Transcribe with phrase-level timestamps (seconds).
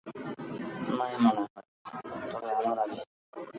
[0.91, 1.67] নাই মনে হয়,
[2.31, 3.01] তবে আমার আছে।